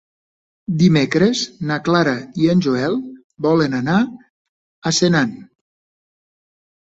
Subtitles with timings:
[0.83, 1.41] Dimecres
[1.71, 2.15] na Clara
[2.45, 2.97] i en Joel
[3.47, 5.35] volen anar a Senan.